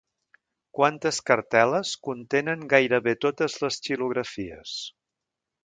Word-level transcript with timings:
Quantes 0.77 1.19
cartel·les 1.27 1.91
contenen 2.07 2.63
gairebé 2.73 3.15
totes 3.27 3.61
les 3.67 3.79
xilografies? 3.89 4.77